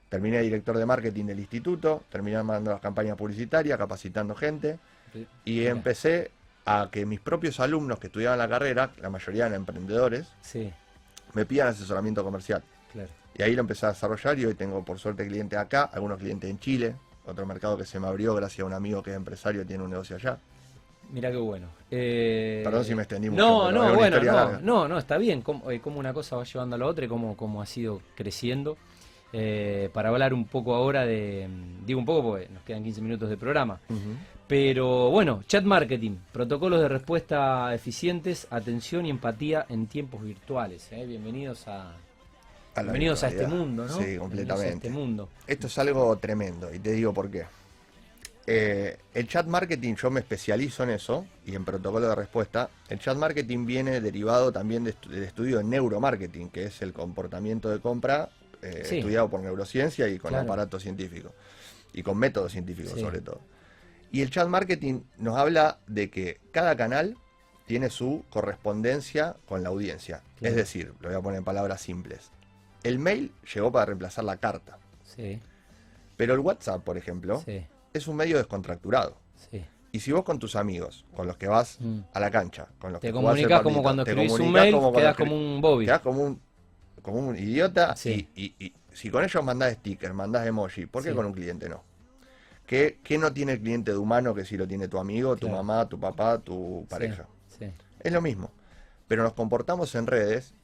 Terminé 0.08 0.40
director 0.40 0.78
de 0.78 0.86
marketing 0.86 1.26
del 1.26 1.40
instituto, 1.40 2.04
terminé 2.10 2.42
mandando 2.42 2.70
las 2.70 2.80
campañas 2.80 3.18
publicitarias, 3.18 3.76
capacitando 3.76 4.34
gente. 4.34 4.78
Y 5.44 5.66
empecé 5.66 6.30
a 6.64 6.88
que 6.90 7.04
mis 7.04 7.20
propios 7.20 7.60
alumnos 7.60 7.98
que 7.98 8.06
estudiaban 8.06 8.38
la 8.38 8.48
carrera, 8.48 8.92
la 9.02 9.10
mayoría 9.10 9.44
eran 9.44 9.56
emprendedores, 9.56 10.26
Sí, 10.40 10.72
me 11.34 11.44
pidan 11.44 11.68
asesoramiento 11.68 12.24
comercial. 12.24 12.62
claro. 12.90 13.10
Y 13.34 13.42
ahí 13.42 13.54
lo 13.54 13.60
empecé 13.60 13.84
a 13.84 13.90
desarrollar 13.90 14.38
y 14.38 14.46
hoy 14.46 14.54
tengo 14.54 14.82
por 14.82 14.98
suerte 14.98 15.26
clientes 15.26 15.58
acá, 15.58 15.82
algunos 15.92 16.18
clientes 16.18 16.48
en 16.48 16.58
Chile, 16.60 16.94
otro 17.26 17.44
mercado 17.44 17.76
que 17.76 17.84
se 17.84 18.00
me 18.00 18.06
abrió 18.06 18.34
gracias 18.34 18.60
a 18.60 18.64
un 18.64 18.72
amigo 18.72 19.02
que 19.02 19.10
es 19.10 19.16
empresario 19.16 19.60
y 19.62 19.64
tiene 19.66 19.84
un 19.84 19.90
negocio 19.90 20.16
allá. 20.16 20.38
Mira 21.10 21.30
qué 21.30 21.36
bueno. 21.36 21.68
Eh, 21.90 22.62
Perdón 22.64 22.84
si 22.84 22.94
me 22.94 23.02
extendí 23.02 23.28
mucho, 23.28 23.42
No, 23.42 23.70
no, 23.72 23.94
bueno, 23.94 24.20
no, 24.22 24.60
no, 24.60 24.88
no, 24.88 24.98
está 24.98 25.18
bien. 25.18 25.42
Cómo, 25.42 25.70
eh, 25.70 25.80
cómo 25.80 25.98
una 25.98 26.14
cosa 26.14 26.36
va 26.36 26.44
llevando 26.44 26.76
a 26.76 26.78
la 26.78 26.86
otra 26.86 27.04
y 27.04 27.08
cómo, 27.08 27.36
cómo 27.36 27.60
ha 27.60 27.66
sido 27.66 28.00
creciendo. 28.14 28.76
Eh, 29.34 29.88
para 29.92 30.10
hablar 30.10 30.34
un 30.34 30.46
poco 30.46 30.74
ahora 30.74 31.04
de. 31.06 31.48
Digo 31.86 31.98
un 31.98 32.04
poco 32.06 32.22
porque 32.30 32.48
nos 32.48 32.62
quedan 32.62 32.82
15 32.82 33.00
minutos 33.00 33.30
de 33.30 33.36
programa. 33.36 33.80
Pero 34.46 35.10
bueno, 35.10 35.42
chat 35.46 35.64
marketing, 35.64 36.16
protocolos 36.32 36.80
de 36.80 36.88
respuesta 36.88 37.74
eficientes, 37.74 38.46
atención 38.50 39.06
y 39.06 39.10
empatía 39.10 39.64
en 39.68 39.86
tiempos 39.86 40.22
virtuales. 40.22 40.88
¿eh? 40.92 41.06
Bienvenidos 41.06 41.66
a, 41.68 41.94
bienvenidos 42.76 43.22
a 43.24 43.28
este 43.28 43.46
mundo, 43.46 43.86
¿no? 43.86 43.96
Sí, 43.98 44.16
a 44.16 44.18
completamente. 44.18 44.74
este 44.74 44.90
mundo. 44.90 45.30
Esto 45.46 45.68
es 45.68 45.78
algo 45.78 46.16
tremendo 46.18 46.72
y 46.74 46.78
te 46.78 46.92
digo 46.92 47.14
por 47.14 47.30
qué. 47.30 47.44
Eh, 48.46 48.98
el 49.14 49.28
chat 49.28 49.46
marketing, 49.46 49.94
yo 49.94 50.10
me 50.10 50.20
especializo 50.20 50.82
en 50.82 50.90
eso 50.90 51.26
y 51.46 51.54
en 51.54 51.64
protocolo 51.64 52.08
de 52.08 52.14
respuesta. 52.14 52.70
El 52.88 52.98
chat 52.98 53.16
marketing 53.16 53.66
viene 53.66 54.00
derivado 54.00 54.50
también 54.52 54.82
de 54.84 54.94
del 55.08 55.22
estudio 55.22 55.58
de 55.58 55.64
neuromarketing, 55.64 56.50
que 56.50 56.64
es 56.64 56.82
el 56.82 56.92
comportamiento 56.92 57.70
de 57.70 57.80
compra 57.80 58.30
eh, 58.62 58.82
Sí. 58.84 58.98
estudiado 58.98 59.28
por 59.28 59.40
neurociencia 59.40 60.08
y 60.08 60.18
con 60.18 60.30
Claro. 60.30 60.44
aparato 60.44 60.78
científico 60.78 61.32
y 61.92 62.02
con 62.04 62.16
métodos 62.18 62.52
científicos 62.52 62.92
Sí. 62.94 63.00
sobre 63.00 63.20
todo. 63.20 63.40
Y 64.12 64.22
el 64.22 64.30
chat 64.30 64.46
marketing 64.48 65.00
nos 65.18 65.36
habla 65.36 65.78
de 65.88 66.10
que 66.10 66.40
cada 66.52 66.76
canal 66.76 67.16
tiene 67.66 67.90
su 67.90 68.24
correspondencia 68.30 69.36
con 69.46 69.62
la 69.62 69.68
audiencia. 69.70 70.22
Claro. 70.38 70.50
Es 70.50 70.56
decir, 70.56 70.92
lo 71.00 71.08
voy 71.08 71.16
a 71.18 71.20
poner 71.20 71.38
en 71.38 71.44
palabras 71.44 71.80
simples. 71.80 72.30
El 72.84 72.98
mail 72.98 73.32
llegó 73.54 73.72
para 73.72 73.86
reemplazar 73.86 74.24
la 74.24 74.36
carta. 74.36 74.78
Sí, 75.04 75.40
Pero 76.16 76.34
el 76.34 76.40
WhatsApp, 76.40 76.84
por 76.84 76.96
ejemplo, 76.98 77.42
sí, 77.44 77.66
es 77.92 78.06
un 78.08 78.16
medio 78.16 78.36
descontracturado. 78.38 79.16
sí. 79.50 79.64
Y 79.94 80.00
si 80.00 80.10
vos 80.10 80.24
con 80.24 80.38
tus 80.38 80.56
amigos, 80.56 81.04
con 81.14 81.26
los 81.26 81.36
que 81.36 81.46
vas 81.48 81.76
Mm. 81.78 81.98
a 82.14 82.20
la 82.20 82.30
cancha, 82.30 82.66
con 82.78 82.92
los 82.92 83.02
Te 83.02 83.08
que 83.08 83.12
comunicas 83.12 83.60
como 83.60 83.82
cuando 83.82 84.04
te 84.04 84.12
escribís 84.12 84.32
un 84.40 84.50
mail, 84.50 84.74
como 84.74 84.90
quedas 84.90 85.14
como 85.14 85.36
un 85.36 85.60
Bobby. 85.60 85.84
quedás 85.84 86.00
como 86.00 86.22
un, 86.22 86.40
como 87.02 87.18
un 87.18 87.36
idiota 87.36 87.94
Sí. 87.94 88.26
y, 88.34 88.42
y- 88.44 88.54
y 88.58 88.72
si 88.94 89.10
con 89.10 89.22
ellos 89.22 89.44
mandás 89.44 89.74
stickers, 89.74 90.14
mandás 90.14 90.46
emoji, 90.46 90.86
¿por 90.86 91.02
qué 91.02 91.10
Sí. 91.10 91.14
con 91.14 91.26
un 91.26 91.34
cliente 91.34 91.68
no? 91.68 91.82
¿Qué, 92.66 93.00
qué 93.04 93.18
no 93.18 93.34
tiene 93.34 93.52
el 93.52 93.60
cliente 93.60 93.90
de 93.90 93.98
humano 93.98 94.32
que 94.34 94.46
si 94.46 94.56
lo 94.56 94.66
tiene 94.66 94.88
tu 94.88 94.96
amigo, 94.98 95.34
tu 95.36 95.48
Claro. 95.48 95.62
mamá, 95.62 95.86
tu 95.86 96.00
papá, 96.00 96.38
tu 96.38 96.86
pareja? 96.88 97.26
Sí, 97.48 97.56
sí. 97.66 97.72
Es 98.00 98.12
lo 98.14 98.22
mismo. 98.22 98.50
Pero 99.08 99.22
nos 99.24 99.34
comportamos 99.34 99.94
en 99.94 100.06
redes 100.06 100.54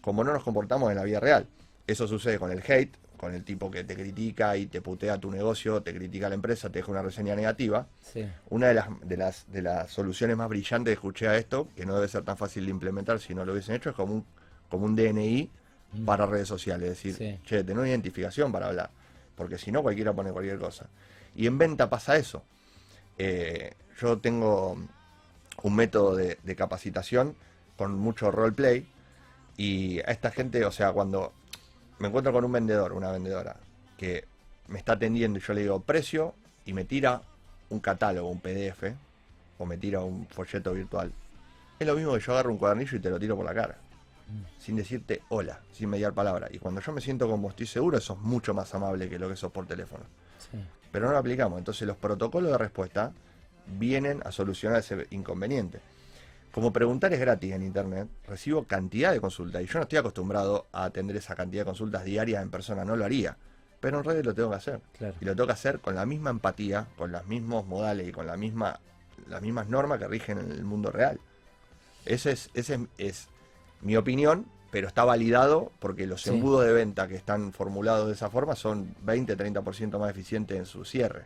como 0.00 0.24
no 0.24 0.32
nos 0.32 0.42
comportamos 0.42 0.90
en 0.90 0.96
la 0.96 1.04
vida 1.04 1.20
real. 1.20 1.46
Eso 1.86 2.08
sucede 2.08 2.40
con 2.40 2.50
el 2.50 2.64
hate, 2.66 2.96
con 3.16 3.34
el 3.34 3.44
tipo 3.44 3.70
que 3.70 3.84
te 3.84 3.94
critica 3.94 4.56
y 4.56 4.66
te 4.66 4.80
putea 4.80 5.18
tu 5.18 5.30
negocio, 5.30 5.82
te 5.82 5.94
critica 5.94 6.28
la 6.28 6.34
empresa, 6.34 6.68
te 6.70 6.80
deja 6.80 6.90
una 6.92 7.02
reseña 7.02 7.34
negativa. 7.34 7.86
sí. 8.00 8.26
Una 8.50 8.68
de 8.68 8.74
las, 8.74 8.88
de 9.02 9.16
las, 9.16 9.50
de 9.50 9.62
las 9.62 9.90
soluciones 9.90 10.36
más 10.36 10.48
brillantes 10.48 10.90
que 10.92 10.94
escuché 10.94 11.28
a 11.28 11.36
esto, 11.36 11.68
que 11.76 11.86
no 11.86 11.94
debe 11.94 12.08
ser 12.08 12.22
tan 12.24 12.36
fácil 12.36 12.64
de 12.66 12.70
implementar 12.70 13.18
si 13.20 13.34
no 13.34 13.44
lo 13.44 13.52
hubiesen 13.52 13.74
hecho, 13.76 13.90
es 13.90 13.96
como 13.96 14.14
un, 14.14 14.24
como 14.68 14.84
un 14.86 14.94
DNI 14.96 15.50
para 16.04 16.26
redes 16.26 16.48
sociales. 16.48 16.90
Es 16.90 16.96
decir, 17.02 17.14
Sí. 17.14 17.40
che, 17.46 17.62
tener 17.64 17.78
una 17.78 17.88
identificación 17.88 18.52
para 18.52 18.66
hablar. 18.66 18.90
Porque 19.34 19.56
si 19.58 19.70
no, 19.72 19.82
cualquiera 19.82 20.12
pone 20.12 20.30
cualquier 20.32 20.58
cosa. 20.58 20.86
Y 21.34 21.46
en 21.46 21.58
venta 21.58 21.88
pasa 21.90 22.16
eso. 22.16 22.42
Eh, 23.18 23.72
yo 24.00 24.18
tengo 24.18 24.76
un 25.62 25.74
método 25.76 26.16
de, 26.16 26.38
de 26.42 26.56
capacitación 26.56 27.34
con 27.76 27.98
mucho 27.98 28.30
roleplay. 28.30 28.86
Y 29.56 30.00
a 30.00 30.10
esta 30.12 30.30
gente, 30.30 30.64
o 30.66 30.72
sea, 30.72 30.92
cuando 30.92 31.32
me 31.98 32.08
encuentro 32.08 32.32
con 32.32 32.44
un 32.44 32.52
vendedor, 32.52 32.92
una 32.92 33.10
vendedora, 33.10 33.56
que 33.96 34.24
me 34.68 34.78
está 34.78 34.92
atendiendo 34.92 35.38
y 35.38 35.42
yo 35.42 35.54
le 35.54 35.62
digo 35.62 35.80
precio 35.80 36.34
y 36.64 36.72
me 36.72 36.84
tira 36.84 37.22
un 37.70 37.80
catálogo, 37.80 38.28
un 38.28 38.40
PDF, 38.40 38.94
o 39.58 39.66
me 39.66 39.78
tira 39.78 40.00
un 40.00 40.26
folleto 40.26 40.72
virtual. 40.72 41.12
Es 41.78 41.86
lo 41.86 41.94
mismo 41.94 42.14
que 42.14 42.20
yo 42.20 42.32
agarro 42.32 42.50
un 42.50 42.58
cuadernillo 42.58 42.96
y 42.96 43.00
te 43.00 43.10
lo 43.10 43.18
tiro 43.18 43.36
por 43.36 43.44
la 43.44 43.54
cara. 43.54 43.76
Sin 44.58 44.74
decirte 44.74 45.22
hola, 45.28 45.60
sin 45.72 45.88
mediar 45.88 46.12
palabra. 46.12 46.48
Y 46.50 46.58
cuando 46.58 46.80
yo 46.80 46.92
me 46.92 47.00
siento 47.00 47.28
como 47.28 47.48
estoy 47.50 47.66
seguro, 47.66 47.98
eso 47.98 48.14
es 48.14 48.18
mucho 48.20 48.54
más 48.54 48.74
amable 48.74 49.08
que 49.08 49.18
lo 49.18 49.28
que 49.28 49.36
sos 49.36 49.52
por 49.52 49.66
teléfono. 49.66 50.04
sí. 50.38 50.58
Pero 50.90 51.06
no 51.06 51.12
lo 51.12 51.18
aplicamos. 51.18 51.58
Entonces 51.58 51.86
los 51.86 51.96
protocolos 51.96 52.50
de 52.50 52.58
respuesta 52.58 53.12
vienen 53.66 54.22
a 54.24 54.32
solucionar 54.32 54.78
ese 54.78 55.06
inconveniente. 55.10 55.80
Como 56.56 56.72
preguntar 56.72 57.12
es 57.12 57.20
gratis 57.20 57.52
en 57.52 57.60
internet, 57.62 58.08
recibo 58.26 58.64
cantidad 58.64 59.12
de 59.12 59.20
consultas 59.20 59.60
y 59.62 59.66
yo 59.66 59.74
no 59.74 59.82
estoy 59.82 59.98
acostumbrado 59.98 60.68
a 60.72 60.84
atender 60.84 61.14
esa 61.14 61.34
cantidad 61.34 61.60
de 61.60 61.66
consultas 61.66 62.02
diarias 62.02 62.42
en 62.42 62.50
persona, 62.50 62.82
no 62.82 62.96
lo 62.96 63.04
haría. 63.04 63.36
Pero 63.78 63.98
en 63.98 64.04
redes 64.04 64.24
lo 64.24 64.32
tengo 64.34 64.48
que 64.48 64.56
hacer. 64.56 64.80
Claro. 64.96 65.14
Y 65.20 65.24
lo 65.26 65.36
tengo 65.36 65.48
que 65.48 65.52
hacer 65.52 65.80
con 65.80 65.94
la 65.94 66.06
misma 66.06 66.30
empatía, 66.30 66.86
con 66.96 67.12
los 67.12 67.26
mismos 67.26 67.66
modales 67.66 68.08
y 68.08 68.10
con 68.12 68.26
la 68.26 68.38
misma, 68.38 68.80
las 69.28 69.42
mismas 69.42 69.68
normas 69.68 69.98
que 69.98 70.08
rigen 70.08 70.38
en 70.38 70.50
el 70.50 70.64
mundo 70.64 70.90
real. 70.90 71.20
Ese 72.06 72.30
es, 72.32 72.48
ese 72.54 72.74
es, 72.76 72.80
es 72.96 73.28
mi 73.82 73.98
opinión, 73.98 74.46
pero 74.70 74.88
está 74.88 75.04
validado 75.04 75.72
porque 75.78 76.06
los 76.06 76.22
Sí. 76.22 76.30
embudos 76.30 76.64
de 76.64 76.72
venta 76.72 77.06
que 77.06 77.16
están 77.16 77.52
formulados 77.52 78.06
de 78.06 78.14
esa 78.14 78.30
forma 78.30 78.56
son 78.56 78.94
20-30% 79.04 79.98
más 79.98 80.08
eficientes 80.08 80.56
en 80.58 80.64
su 80.64 80.86
cierre. 80.86 81.24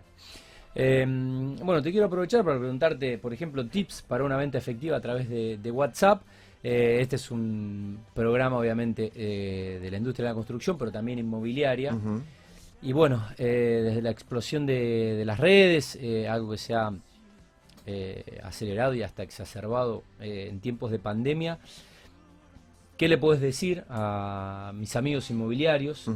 Eh, 0.74 1.04
bueno, 1.06 1.82
te 1.82 1.90
quiero 1.90 2.06
aprovechar 2.06 2.44
para 2.44 2.58
preguntarte, 2.58 3.18
por 3.18 3.32
ejemplo, 3.32 3.66
tips 3.66 4.02
para 4.02 4.24
una 4.24 4.36
venta 4.36 4.58
efectiva 4.58 4.96
a 4.96 5.00
través 5.00 5.28
de, 5.28 5.58
de 5.58 5.70
WhatsApp. 5.70 6.22
Eh, 6.62 6.98
este 7.00 7.16
es 7.16 7.30
un 7.30 8.00
programa, 8.14 8.58
obviamente, 8.58 9.10
eh, 9.14 9.78
de 9.80 9.90
la 9.90 9.96
industria 9.96 10.26
de 10.26 10.30
la 10.30 10.34
construcción, 10.34 10.76
pero 10.76 10.92
también 10.92 11.18
inmobiliaria. 11.18 11.96
Y 12.82 12.92
bueno, 12.92 13.26
eh, 13.38 13.80
desde 13.84 14.02
la 14.02 14.10
explosión 14.10 14.66
de, 14.66 15.14
de 15.16 15.24
las 15.24 15.38
redes, 15.38 15.98
algo 16.28 16.52
que 16.52 16.58
se 16.58 16.74
ha 16.74 16.92
acelerado 18.44 18.94
y 18.94 19.02
hasta 19.02 19.22
exacerbado 19.22 20.04
en 20.20 20.60
tiempos 20.60 20.90
de 20.92 20.98
pandemia, 20.98 21.58
¿qué 22.96 23.08
le 23.08 23.18
puedes 23.18 23.40
decir 23.40 23.84
a 23.88 24.72
mis 24.74 24.94
amigos 24.96 25.30
inmobiliarios 25.30 26.08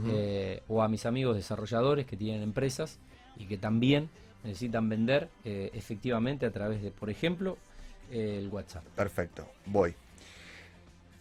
o 0.69 0.83
a 0.83 0.89
mis 0.89 1.05
amigos 1.05 1.37
desarrolladores 1.37 2.07
que 2.07 2.17
tienen 2.17 2.43
empresas 2.43 3.01
y 3.37 3.47
que 3.47 3.59
también 3.59 4.09
necesitan 4.45 4.89
vender 4.89 5.29
eh, 5.45 5.71
efectivamente 5.75 6.47
a 6.47 6.51
través 6.51 6.83
de, 6.83 6.91
por 6.91 7.11
ejemplo, 7.11 7.57
eh, 8.11 8.37
el 8.39 8.49
WhatsApp? 8.49 8.85
Perfecto, 8.95 9.49
voy. 9.67 9.95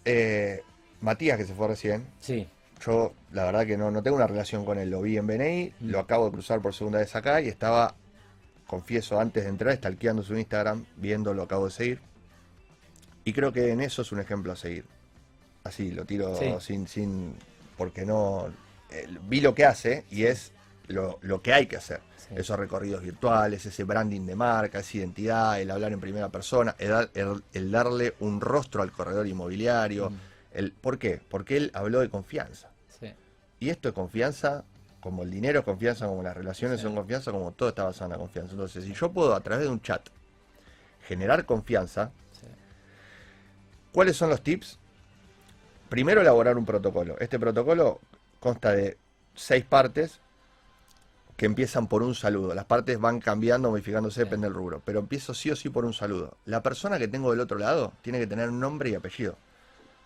Eh, 0.06 0.62
Matías, 1.02 1.38
que 1.38 1.46
se 1.46 1.54
fue 1.54 1.68
recién, 1.68 2.06
Sí, 2.20 2.48
yo 2.86 3.14
la 3.32 3.46
verdad 3.46 3.66
que 3.66 3.78
no, 3.78 3.92
no 3.92 4.04
tengo 4.04 4.18
una 4.18 4.28
relación 4.28 4.66
con 4.66 4.78
él. 4.78 4.90
Lo 4.90 5.02
vi 5.02 5.18
en 5.18 5.26
BNI, 5.28 5.74
Mm. 5.80 5.90
lo 5.90 6.00
acabo 6.00 6.26
de 6.26 6.32
cruzar 6.32 6.62
por 6.62 6.74
segunda 6.74 7.00
vez 7.00 7.16
acá 7.16 7.42
y 7.42 7.48
estaba 7.48 7.96
confieso, 8.68 9.20
antes 9.20 9.44
de 9.44 9.50
entrar, 9.50 9.76
stalkeando 9.76 10.24
su 10.24 10.36
Instagram, 10.38 10.86
viendo 10.98 11.34
lo 11.34 11.44
acabo 11.44 11.66
de 11.66 11.72
seguir. 11.72 12.00
Y 13.26 13.32
creo 13.34 13.54
que 13.54 13.72
en 13.72 13.80
eso 13.82 14.02
es 14.02 14.12
un 14.12 14.20
ejemplo 14.20 14.52
a 14.52 14.56
seguir. 14.56 14.86
Así, 15.64 15.92
lo 15.92 16.04
tiro 16.06 16.36
Sí. 16.38 16.54
sin, 16.60 16.88
sin, 16.88 17.36
porque 17.78 18.06
no, 18.06 18.48
vi 19.30 19.40
lo 19.42 19.56
que 19.56 19.64
hace 19.66 20.04
y 20.12 20.24
es 20.26 20.52
lo, 20.88 21.20
lo 21.22 21.42
que 21.42 21.54
hay 21.54 21.66
que 21.68 21.78
hacer. 21.78 22.02
Sí. 22.18 22.36
Esos 22.38 22.58
recorridos 22.58 23.02
virtuales, 23.02 23.66
ese 23.66 23.84
branding 23.84 24.26
de 24.26 24.36
marca, 24.36 24.80
esa 24.80 24.98
identidad, 24.98 25.60
el 25.62 25.70
hablar 25.72 25.92
en 25.94 26.00
primera 26.00 26.30
persona, 26.30 26.76
el, 26.80 26.90
dar- 26.90 27.10
el- 27.14 27.44
el 27.54 27.72
darle 27.72 28.16
un 28.20 28.40
rostro 28.42 28.82
al 28.82 28.92
corredor 28.92 29.28
inmobiliario. 29.28 30.10
Mm. 30.10 30.16
El, 30.54 30.72
¿Por 30.72 30.98
qué? 31.00 31.20
Porque 31.30 31.58
él 31.58 31.72
habló 31.74 32.00
de 32.00 32.10
confianza. 32.10 32.70
Sí. 33.00 33.14
Y 33.60 33.70
esto 33.70 33.90
es 33.90 33.94
confianza, 33.96 34.64
como 35.02 35.24
el 35.24 35.32
dinero 35.32 35.60
es 35.60 35.66
confianza, 35.66 36.06
como 36.08 36.24
las 36.24 36.36
relaciones 36.36 36.80
Sí. 36.80 36.84
son 36.84 36.96
confianza, 36.96 37.32
como 37.32 37.52
todo 37.52 37.70
está 37.70 37.84
basado 37.84 38.06
en 38.06 38.12
la 38.12 38.18
confianza. 38.18 38.52
Entonces, 38.52 38.84
si 38.86 38.94
yo 38.94 39.12
puedo 39.12 39.34
a 39.36 39.42
través 39.42 39.66
de 39.66 39.72
un 39.72 39.82
chat 39.82 40.08
generar 41.08 41.46
confianza. 41.46 42.12
¿cuáles 43.92 44.18
son 44.18 44.30
los 44.30 44.42
tips? 44.42 44.80
Primero, 45.90 46.22
elaborar 46.22 46.58
un 46.58 46.66
protocolo. 46.66 47.16
Este 47.20 47.38
protocolo 47.38 48.00
consta 48.40 48.72
de 48.72 48.98
seis 49.36 49.64
partes 49.64 50.20
que 51.44 51.48
empiezan 51.48 51.88
por 51.88 52.04
un 52.04 52.16
saludo. 52.16 52.54
Las 52.56 52.64
partes 52.64 52.98
van 52.98 53.20
cambiando, 53.20 53.70
modificándose, 53.70 54.22
Sí. 54.22 54.24
depende 54.24 54.48
del 54.48 54.54
rubro. 54.54 54.82
Pero 54.86 55.00
empiezo 55.00 55.34
sí 55.34 55.52
o 55.52 55.58
sí 55.58 55.68
por 55.68 55.84
un 55.84 55.94
saludo. 55.94 56.38
La 56.46 56.64
persona 56.64 56.98
que 56.98 57.10
tengo 57.10 57.32
del 57.32 57.42
otro 57.42 57.58
lado 57.58 57.92
tiene 58.02 58.18
que 58.18 58.28
tener 58.28 58.50
nombre 58.50 58.92
y 58.92 58.96
apellido. 58.96 59.36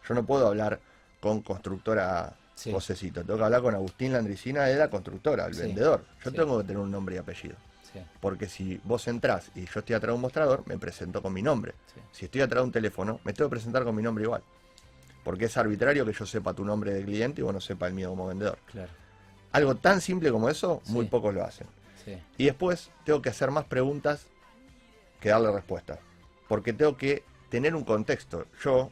Yo 0.09 0.15
no 0.15 0.25
puedo 0.25 0.47
hablar 0.47 0.79
con 1.19 1.43
constructora 1.43 2.35
Sí. 2.55 2.71
Josecito. 2.71 3.21
Tengo 3.23 3.37
que 3.37 3.45
hablar 3.45 3.61
con 3.61 3.75
Agustín 3.75 4.13
Landricina 4.13 4.63
de 4.63 4.77
la 4.77 4.89
constructora, 4.89 5.45
el 5.45 5.53
Sí. 5.53 5.61
vendedor. 5.61 6.05
Yo 6.25 6.31
tengo 6.33 6.57
que 6.57 6.63
tener 6.63 6.81
un 6.81 6.89
nombre 6.89 7.13
y 7.13 7.17
apellido. 7.19 7.55
Porque 8.19 8.47
si 8.49 8.81
vos 8.83 9.07
entrás 9.07 9.51
y 9.53 9.65
yo 9.67 9.79
estoy 9.81 9.95
atrás 9.95 10.09
de 10.09 10.15
un 10.15 10.21
mostrador, 10.21 10.63
me 10.65 10.79
presento 10.79 11.21
con 11.21 11.33
mi 11.33 11.43
nombre. 11.43 11.75
Si 12.11 12.25
estoy 12.25 12.41
atrás 12.41 12.61
de 12.61 12.65
un 12.65 12.71
teléfono, 12.71 13.19
me 13.23 13.33
tengo 13.33 13.47
que 13.47 13.57
presentar 13.57 13.83
con 13.83 13.95
mi 13.95 14.01
nombre 14.01 14.23
igual. 14.23 14.41
Porque 15.23 15.45
es 15.45 15.55
arbitrario 15.55 16.03
que 16.03 16.13
yo 16.13 16.25
sepa 16.25 16.55
tu 16.55 16.65
nombre 16.65 16.95
de 16.95 17.05
cliente 17.05 17.41
y 17.41 17.43
vos 17.43 17.53
no 17.53 17.61
sepa 17.61 17.85
el 17.85 17.93
mío 17.93 18.09
como 18.09 18.25
vendedor. 18.25 18.57
Claro. 18.71 18.89
Algo 19.51 19.75
tan 19.75 20.01
simple 20.01 20.31
como 20.31 20.49
eso, 20.49 20.81
muy 20.87 21.05
pocos 21.05 21.33
lo 21.33 21.43
hacen. 21.43 21.67
Sí. 22.03 22.17
Y 22.37 22.45
después 22.45 22.91
tengo 23.05 23.21
que 23.21 23.29
hacer 23.29 23.51
más 23.51 23.65
preguntas 23.65 24.27
que 25.19 25.29
darle 25.29 25.51
respuesta. 25.51 25.99
Porque 26.47 26.73
tengo 26.73 26.95
que 26.97 27.23
tener 27.49 27.75
un 27.75 27.83
contexto. 27.83 28.45
Yo, 28.63 28.91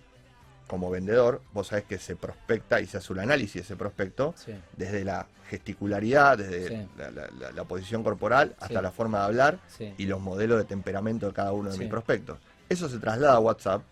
como 0.67 0.89
vendedor, 0.89 1.41
vos 1.53 1.67
sabés 1.67 1.85
que 1.85 1.97
se 1.99 2.15
prospecta 2.15 2.81
y 2.81 2.87
se 2.87 2.97
hace 2.97 3.13
un 3.13 3.19
análisis 3.19 3.53
de 3.55 3.61
ese 3.61 3.75
prospecto 3.75 4.33
Sí. 4.37 4.53
desde 4.75 5.03
la 5.05 5.27
gesticularidad, 5.49 6.37
desde 6.39 6.67
Sí. 6.69 6.87
la, 6.97 7.11
la- 7.11 7.29
la- 7.39 7.51
la 7.51 7.63
posición 7.65 8.03
corporal, 8.03 8.55
hasta 8.59 8.79
Sí. 8.79 8.83
la 8.83 8.91
forma 8.91 9.19
de 9.19 9.25
hablar 9.25 9.59
y 9.97 10.05
los 10.07 10.19
modelos 10.19 10.57
de 10.57 10.63
temperamento 10.65 11.27
de 11.27 11.33
cada 11.33 11.51
uno 11.51 11.69
de 11.69 11.77
mis 11.77 11.89
prospectos. 11.89 12.39
Eso 12.67 12.89
se 12.89 12.97
traslada 12.97 13.35
a 13.35 13.39
WhatsApp. 13.39 13.83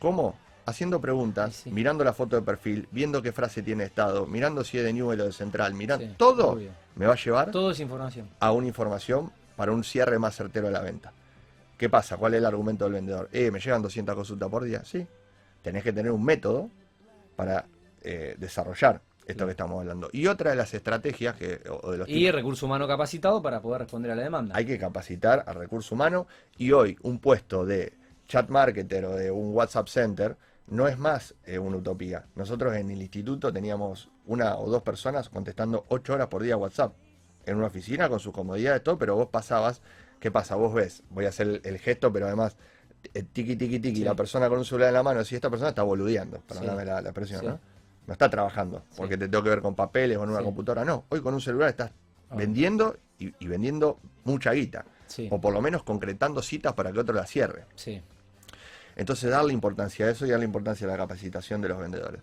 ¿Cómo? 0.00 0.36
Haciendo 0.68 1.00
preguntas, 1.00 1.54
Sí, 1.64 1.70
mirando 1.70 2.04
la 2.04 2.12
foto 2.12 2.36
de 2.36 2.42
perfil, 2.42 2.86
viendo 2.90 3.22
qué 3.22 3.32
frase 3.32 3.62
tiene 3.62 3.84
estado, 3.84 4.26
mirando 4.26 4.62
si 4.64 4.76
es 4.76 4.84
de 4.84 4.92
Newell 4.92 5.22
o 5.22 5.24
de 5.24 5.32
Central, 5.32 5.72
mirando 5.72 6.04
Sí, 6.04 6.12
todo 6.18 6.50
obvio. 6.52 6.70
me 6.94 7.06
va 7.06 7.14
a 7.14 7.16
llevar 7.16 7.50
Todo 7.50 7.70
es 7.70 7.80
información. 7.80 8.28
a 8.38 8.52
una 8.52 8.66
información 8.66 9.32
para 9.56 9.72
un 9.72 9.82
cierre 9.82 10.18
más 10.18 10.36
certero 10.36 10.66
de 10.66 10.72
la 10.74 10.80
venta. 10.82 11.10
¿Qué 11.78 11.88
pasa? 11.88 12.18
¿Cuál 12.18 12.34
es 12.34 12.38
el 12.38 12.44
argumento 12.46 12.84
del 12.84 12.92
vendedor? 12.92 13.30
Eh, 13.32 13.50
me 13.50 13.60
llegan 13.60 13.80
200 13.80 14.14
consultas 14.14 14.48
por 14.50 14.64
día. 14.64 14.84
Sí. 14.84 15.06
Tenés 15.62 15.82
que 15.82 15.92
tener 15.92 16.12
un 16.12 16.22
método 16.24 16.68
para 17.34 17.64
eh, 18.02 18.34
desarrollar 18.38 19.00
esto 19.26 19.44
que 19.46 19.52
estamos 19.52 19.80
hablando. 19.80 20.10
Y 20.12 20.26
otra 20.26 20.50
de 20.50 20.56
las 20.56 20.74
estrategias 20.74 21.34
que, 21.36 21.60
o 21.82 21.92
de 21.92 21.98
los 21.98 22.08
Y 22.08 22.30
recurso 22.30 22.66
humano 22.66 22.86
capacitado 22.86 23.40
para 23.40 23.60
poder 23.62 23.82
responder 23.82 24.10
a 24.10 24.14
la 24.16 24.22
demanda. 24.22 24.54
hay 24.56 24.66
que 24.66 24.78
capacitar 24.78 25.44
al 25.46 25.54
recurso 25.54 25.94
humano 25.94 26.26
y 26.58 26.72
hoy 26.72 26.96
un 27.02 27.18
puesto 27.20 27.64
de 27.64 27.94
chat 28.26 28.48
marketer 28.50 29.04
o 29.06 29.14
de 29.16 29.30
un 29.30 29.54
WhatsApp 29.54 29.88
center 29.88 30.36
no 30.68 30.86
es 30.88 30.98
más 30.98 31.34
eh, 31.44 31.58
una 31.58 31.76
utopía. 31.78 32.26
Nosotros 32.34 32.74
en 32.76 32.90
el 32.90 33.00
instituto 33.00 33.52
teníamos 33.52 34.10
una 34.26 34.56
o 34.56 34.68
dos 34.70 34.82
personas 34.82 35.28
contestando 35.28 35.84
ocho 35.88 36.12
horas 36.14 36.28
por 36.28 36.42
día 36.42 36.56
WhatsApp 36.56 36.94
en 37.46 37.56
una 37.56 37.66
oficina 37.66 38.08
con 38.08 38.20
sus 38.20 38.32
comodidades, 38.32 38.82
todo, 38.82 38.98
pero 38.98 39.16
vos 39.16 39.28
pasabas, 39.28 39.80
¿qué 40.20 40.30
pasa? 40.30 40.54
Vos 40.56 40.74
ves, 40.74 41.02
voy 41.10 41.24
a 41.24 41.30
hacer 41.30 41.62
el, 41.64 41.78
gesto, 41.78 42.12
pero 42.12 42.26
además 42.26 42.56
eh, 43.14 43.22
tiqui 43.22 43.56
tiqui, 43.56 43.80
Sí. 43.94 44.04
la 44.04 44.14
persona 44.14 44.48
con 44.48 44.58
un 44.58 44.64
celular 44.64 44.88
en 44.88 44.94
la 44.94 45.02
mano, 45.02 45.24
si 45.24 45.34
esta 45.34 45.48
persona 45.48 45.70
está 45.70 45.82
boludeando, 45.82 46.40
perdóname 46.40 46.82
Sí. 46.82 46.86
la, 46.88 47.00
la 47.00 47.08
expresión, 47.08 47.40
Sí. 47.40 47.46
¿no? 47.46 47.60
No 48.06 48.12
está 48.12 48.28
trabajando, 48.28 48.82
porque 48.96 49.16
te 49.16 49.28
tengo 49.28 49.42
que 49.44 49.50
ver 49.50 49.60
con 49.62 49.74
papeles 49.74 50.16
o 50.18 50.24
en 50.24 50.30
una 50.30 50.42
computadora, 50.42 50.84
no. 50.84 51.04
Hoy 51.10 51.20
con 51.20 51.32
un 51.34 51.40
celular 51.40 51.70
estás 51.70 51.92
Ah. 52.30 52.34
vendiendo 52.36 52.98
y, 53.18 53.32
y 53.42 53.46
vendiendo 53.48 53.98
mucha 54.24 54.52
guita 54.52 54.84
Sí. 55.06 55.28
o 55.30 55.40
por 55.40 55.54
lo 55.54 55.62
menos 55.62 55.82
concretando 55.84 56.42
citas 56.42 56.74
para 56.74 56.92
que 56.92 56.98
otro 56.98 57.14
la 57.14 57.24
cierre. 57.26 57.64
Sí. 57.74 58.02
Entonces 58.98 59.30
darle 59.30 59.52
importancia 59.54 60.04
a 60.06 60.10
eso 60.10 60.26
y 60.26 60.30
darle 60.30 60.44
importancia 60.44 60.86
a 60.86 60.90
la 60.90 60.96
capacitación 60.98 61.62
de 61.62 61.68
los 61.68 61.78
vendedores. 61.78 62.20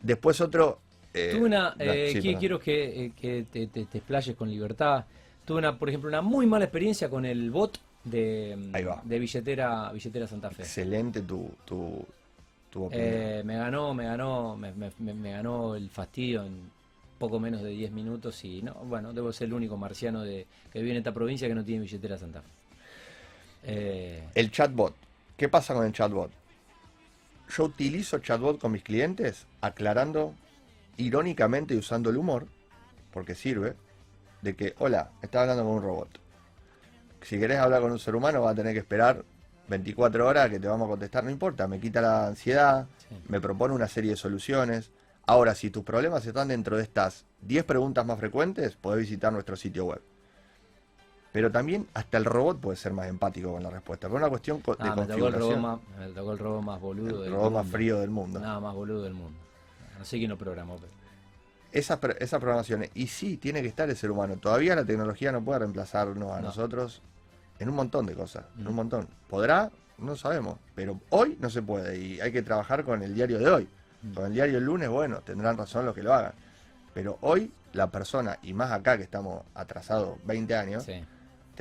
Después 0.00 0.40
otro... 0.40 0.78
eh, 1.14 1.30
Tuve 1.32 1.46
una, 1.46 1.74
eh, 1.78 2.10
sí, 2.12 2.34
quiero 2.38 2.60
que, 2.60 3.06
eh, 3.06 3.12
que 3.18 3.46
te, 3.50 3.66
te- 3.68 3.86
te 3.86 3.98
explayes 3.98 4.36
con 4.36 4.50
libertad. 4.50 5.04
Tuve 5.44 5.58
una, 5.58 5.78
por 5.78 5.88
ejemplo, 5.88 6.08
una 6.08 6.20
muy 6.20 6.46
mala 6.46 6.66
experiencia 6.66 7.08
con 7.08 7.24
el 7.24 7.50
bot 7.50 7.78
de, 8.04 8.54
mm, 8.56 8.76
de 9.08 9.18
billetera, 9.18 9.90
billetera 9.92 10.26
Santa 10.28 10.50
Fe. 10.50 10.62
Excelente 10.62 11.22
tu, 11.22 11.50
tu, 11.64 12.04
tu 12.70 12.84
opinión. 12.84 13.06
Eh, 13.08 13.42
me 13.44 13.56
ganó, 13.56 13.94
me 13.94 14.04
ganó, 14.04 14.56
me, 14.56 14.72
me- 14.72 14.92
me- 14.98 15.14
me 15.14 15.32
ganó 15.32 15.74
el 15.74 15.88
fastidio 15.88 16.44
en 16.44 16.70
poco 17.18 17.40
menos 17.40 17.62
de 17.62 17.70
10 17.70 17.92
minutos 17.92 18.44
y 18.44 18.60
no, 18.62 18.74
bueno, 18.74 19.12
debo 19.14 19.32
ser 19.32 19.46
el 19.46 19.54
único 19.54 19.76
marciano 19.78 20.22
de, 20.22 20.46
que 20.70 20.80
vive 20.80 20.90
en 20.90 20.98
esta 20.98 21.14
provincia 21.14 21.48
que 21.48 21.54
no 21.54 21.64
tiene 21.64 21.82
billetera 21.82 22.18
Santa 22.18 22.42
Fe. 22.42 22.48
Eh, 23.64 24.22
El 24.34 24.50
chatbot. 24.50 24.94
¿Qué 25.42 25.48
pasa 25.48 25.74
con 25.74 25.84
el 25.84 25.90
chatbot? 25.90 26.30
Yo 27.48 27.64
utilizo 27.64 28.20
chatbot 28.20 28.60
con 28.60 28.70
mis 28.70 28.84
clientes 28.84 29.48
aclarando 29.60 30.36
irónicamente 30.98 31.74
y 31.74 31.78
usando 31.78 32.10
el 32.10 32.16
humor, 32.16 32.46
porque 33.12 33.34
sirve, 33.34 33.74
de 34.40 34.54
que, 34.54 34.76
hola, 34.78 35.10
estás 35.20 35.40
hablando 35.40 35.64
con 35.64 35.72
un 35.72 35.82
robot. 35.82 36.20
Si 37.22 37.40
querés 37.40 37.58
hablar 37.58 37.82
con 37.82 37.90
un 37.90 37.98
ser 37.98 38.14
humano 38.14 38.42
vas 38.42 38.52
a 38.52 38.54
tener 38.54 38.72
que 38.72 38.78
esperar 38.78 39.24
24 39.66 40.28
horas 40.28 40.48
que 40.48 40.60
te 40.60 40.68
vamos 40.68 40.86
a 40.86 40.90
contestar, 40.90 41.24
no 41.24 41.30
importa, 41.30 41.66
me 41.66 41.80
quita 41.80 42.00
la 42.00 42.28
ansiedad, 42.28 42.86
Sí. 43.08 43.16
me 43.26 43.40
propone 43.40 43.74
una 43.74 43.88
serie 43.88 44.12
de 44.12 44.16
soluciones. 44.16 44.92
Ahora, 45.26 45.56
si 45.56 45.70
tus 45.70 45.82
problemas 45.82 46.24
están 46.24 46.46
dentro 46.46 46.76
de 46.76 46.84
estas 46.84 47.26
10 47.40 47.64
preguntas 47.64 48.06
más 48.06 48.20
frecuentes, 48.20 48.76
podés 48.76 49.00
visitar 49.00 49.32
nuestro 49.32 49.56
sitio 49.56 49.86
web. 49.86 50.02
Pero 51.32 51.50
también 51.50 51.86
hasta 51.94 52.18
el 52.18 52.24
robot 52.26 52.60
puede 52.60 52.76
ser 52.76 52.92
más 52.92 53.06
empático 53.08 53.52
con 53.52 53.62
la 53.62 53.70
respuesta. 53.70 54.08
Por 54.08 54.18
una 54.18 54.28
cuestión 54.28 54.58
de 54.58 54.76
ah, 54.78 54.94
me 54.96 55.06
tocó, 55.06 55.28
el 55.28 55.32
robot 55.32 55.32
configuración. 55.32 55.62
más, 55.62 55.80
me 55.98 56.08
tocó 56.08 56.32
el 56.32 56.38
robot 56.38 56.62
más 56.62 56.80
boludo 56.80 57.16
El 57.16 57.22
del 57.24 57.32
robot 57.32 57.52
más 57.52 57.66
frío 57.66 58.00
del 58.00 58.10
mundo. 58.10 58.38
Nada 58.38 58.60
más 58.60 58.74
boludo 58.74 59.02
del 59.02 59.14
mundo. 59.14 59.38
No 59.98 60.04
sé 60.04 60.18
quién 60.18 60.28
lo 60.30 60.36
programó, 60.36 60.76
pero. 60.76 60.92
Esas, 61.72 61.98
esas 62.18 62.38
programaciones. 62.38 62.90
Y 62.94 63.06
sí, 63.06 63.38
tiene 63.38 63.62
que 63.62 63.68
estar 63.68 63.88
el 63.88 63.96
ser 63.96 64.10
humano. 64.10 64.36
Todavía 64.36 64.76
la 64.76 64.84
tecnología 64.84 65.32
no 65.32 65.42
puede 65.42 65.60
reemplazarnos 65.60 66.30
a 66.32 66.36
No. 66.40 66.48
nosotros 66.48 67.00
en 67.58 67.70
un 67.70 67.76
montón 67.76 68.04
de 68.04 68.14
cosas. 68.14 68.44
En 68.58 68.66
un 68.68 68.74
montón. 68.74 69.08
¿Podrá? 69.30 69.70
No 69.96 70.16
sabemos. 70.16 70.58
Pero 70.74 71.00
hoy 71.08 71.38
no 71.40 71.48
se 71.48 71.62
puede. 71.62 71.98
Y 71.98 72.20
hay 72.20 72.30
que 72.30 72.42
trabajar 72.42 72.84
con 72.84 73.02
el 73.02 73.14
diario 73.14 73.38
de 73.38 73.48
hoy. 73.48 73.68
Mm. 74.02 74.12
Con 74.12 74.26
el 74.26 74.34
diario 74.34 74.54
del 74.56 74.64
lunes, 74.64 74.90
bueno, 74.90 75.20
tendrán 75.20 75.56
razón 75.56 75.86
los 75.86 75.94
que 75.94 76.02
lo 76.02 76.12
hagan. 76.12 76.32
Pero 76.92 77.16
hoy 77.22 77.50
la 77.72 77.90
persona, 77.90 78.38
y 78.42 78.52
más 78.52 78.70
acá 78.70 78.98
que 78.98 79.04
estamos 79.04 79.42
atrasados 79.54 80.18
20 80.26 80.54
años, 80.54 80.84
Sí. 80.84 81.02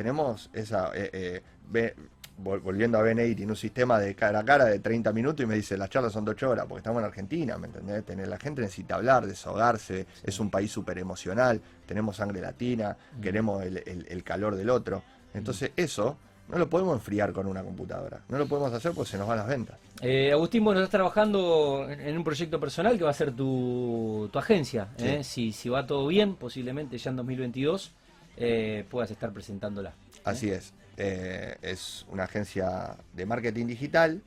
Tenemos 0.01 0.49
esa... 0.53 0.91
eh, 0.95 1.41
eh, 1.73 1.93
volviendo 2.37 2.97
a 2.97 3.03
BNI, 3.03 3.35
tiene 3.35 3.51
un 3.51 3.55
sistema 3.55 3.99
de 3.99 4.15
cara 4.15 4.39
a 4.39 4.43
cara 4.45 4.65
de 4.65 4.79
30 4.79 5.13
minutos 5.13 5.43
y 5.43 5.47
me 5.47 5.53
dice, 5.55 5.77
las 5.77 5.89
charlas 5.91 6.11
son 6.11 6.25
de 6.25 6.31
8 6.31 6.49
horas, 6.49 6.65
porque 6.67 6.79
estamos 6.79 6.99
en 7.01 7.05
Argentina, 7.05 7.55
¿me 7.59 7.67
entendés? 7.67 8.03
Tener, 8.03 8.27
la 8.27 8.39
gente 8.39 8.61
necesita 8.61 8.95
hablar, 8.95 9.27
desahogarse, 9.27 10.07
es 10.23 10.39
un 10.39 10.49
país 10.49 10.71
súper 10.71 10.97
emocional, 10.97 11.61
tenemos 11.85 12.15
sangre 12.15 12.41
latina, 12.41 12.97
Mm. 13.17 13.21
queremos 13.21 13.63
el, 13.63 13.77
el- 13.85 14.07
el 14.09 14.23
calor 14.23 14.55
del 14.55 14.71
otro. 14.71 15.03
Entonces 15.35 15.71
eso 15.75 16.17
no 16.49 16.57
lo 16.57 16.67
podemos 16.67 16.95
enfriar 16.95 17.31
con 17.31 17.45
una 17.45 17.61
computadora, 17.63 18.21
no 18.27 18.39
lo 18.39 18.47
podemos 18.47 18.73
hacer 18.73 18.91
porque 18.93 19.11
se 19.11 19.17
nos 19.19 19.27
van 19.27 19.37
las 19.37 19.47
ventas. 19.47 19.77
Eh, 20.01 20.31
Agustín, 20.31 20.63
bueno, 20.63 20.79
estás 20.79 20.91
trabajando 20.91 21.85
en 21.87 22.01
en 22.01 22.17
un 22.17 22.23
proyecto 22.23 22.59
personal 22.59 22.97
que 22.97 23.03
va 23.03 23.11
a 23.11 23.13
ser 23.13 23.33
tu, 23.35 24.29
tu 24.33 24.39
agencia. 24.39 24.87
Sí. 24.97 25.07
¿eh? 25.07 25.23
Si, 25.23 25.51
si 25.51 25.69
va 25.69 25.85
todo 25.85 26.07
bien, 26.07 26.35
posiblemente 26.35 26.97
ya 26.97 27.11
en 27.11 27.17
2022 27.17 27.91
eh, 28.37 28.85
puedas 28.89 29.11
estar 29.11 29.31
presentándola. 29.31 29.93
Así 30.23 30.49
es. 30.51 30.73
Eh, 30.97 31.55
es 31.61 32.05
una 32.09 32.23
agencia 32.23 32.95
de 33.13 33.25
marketing 33.25 33.65
digital. 33.67 34.21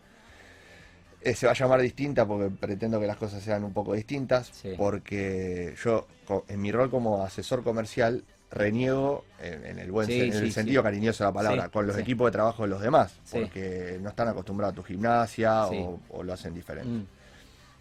Eh, 1.21 1.35
se 1.35 1.47
va 1.47 1.53
a 1.53 1.55
llamar 1.55 1.81
distinta 1.81 2.27
porque 2.27 2.51
pretendo 2.51 3.01
que 3.01 3.07
las 3.07 3.17
cosas 3.17 3.43
sean 3.43 3.65
un 3.65 3.73
poco 3.73 3.95
distintas. 3.95 4.51
Sí. 4.53 4.75
Porque 4.77 5.75
yo, 5.83 6.07
en 6.49 6.61
mi 6.61 6.71
rol 6.73 6.91
como 6.91 7.23
asesor 7.25 7.63
comercial, 7.65 8.25
reniego, 8.51 9.25
en, 9.41 9.65
en 9.67 9.79
el 9.79 9.91
buen 9.91 10.07
Sí, 10.07 10.13
sen- 10.21 10.25
en 10.27 10.33
sí, 10.33 10.39
el 10.39 10.53
sentido 10.53 10.83
cariñoso 10.83 11.25
de 11.25 11.29
la 11.31 11.35
palabra, 11.35 11.69
con 11.71 11.87
los 11.87 11.97
equipos 11.99 12.27
de 12.29 12.33
trabajo 12.33 12.63
de 12.65 12.69
los 12.69 12.81
demás. 12.83 13.19
Porque 13.31 13.99
no 14.03 14.11
están 14.11 14.29
acostumbrados 14.29 14.73
a 14.73 14.77
tu 14.77 14.83
gimnasia 14.83 15.67
o 15.67 16.23
lo 16.23 16.33
hacen 16.33 16.55
diferente. 16.55 16.89
Mm, 16.91 17.07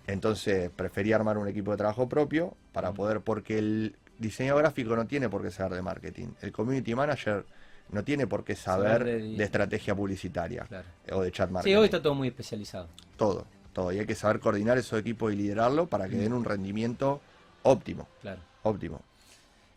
Entonces 0.08 0.70
preferí 0.76 1.14
armar 1.14 1.38
un 1.38 1.48
equipo 1.48 1.72
de 1.72 1.78
trabajo 1.78 2.08
propio 2.10 2.56
para 2.72 2.92
Mm. 2.92 2.96
poder, 2.96 3.22
porque 3.22 3.58
el 3.60 3.96
diseño 4.20 4.56
gráfico 4.56 4.96
no 4.96 5.06
tiene 5.06 5.30
por 5.30 5.42
qué 5.42 5.52
ser 5.52 5.70
de 5.74 5.82
marketing. 5.82 6.28
El 6.42 6.52
community 6.52 6.96
manager 6.96 7.46
no 7.90 8.04
tiene 8.04 8.28
por 8.28 8.44
qué 8.44 8.56
Saber 8.56 9.00
saber 9.00 9.06
de- 9.22 9.36
de, 9.38 9.44
estrategia 9.44 9.94
publicitaria 9.96 10.64
Claro. 10.66 10.86
o 11.12 11.22
de 11.22 11.32
chat 11.32 11.50
marketing. 11.50 11.74
Sí, 11.74 11.78
hoy 11.78 11.86
está 11.86 12.02
todo 12.02 12.16
muy 12.16 12.28
especializado. 12.30 12.88
Todo, 13.18 13.46
todo. 13.74 13.92
Y 13.92 14.00
hay 14.00 14.06
que 14.06 14.16
saber 14.16 14.40
coordinar 14.40 14.78
esos 14.78 15.00
equipos 15.00 15.32
y 15.34 15.36
liderarlo 15.36 15.88
para 15.88 16.08
que 16.08 16.16
den 16.16 16.34
un 16.34 16.44
rendimiento 16.46 17.22
óptimo, 17.64 18.08
Claro. 18.22 18.40
óptimo. 18.64 19.02